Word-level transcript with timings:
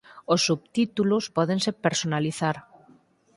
Os 0.33 0.41
subtítulos 0.47 1.25
pódense 1.35 1.69
personalizar. 1.85 2.57